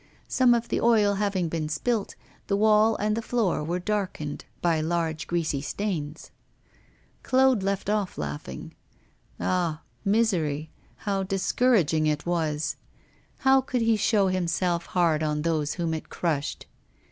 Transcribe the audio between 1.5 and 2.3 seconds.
spilt,